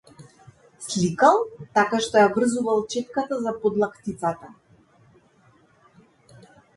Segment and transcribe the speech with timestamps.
[0.85, 1.41] Сликал
[1.79, 4.49] така што ја врзувал четката за подлактицата.